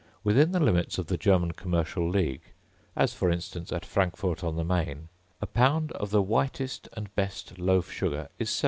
[0.23, 2.41] Within the limits of the German commercial league,
[2.95, 7.59] as, for instance, at Frankfort on the Maine, a pound of the whitest and best
[7.59, 8.59] loaf sugar is 7d.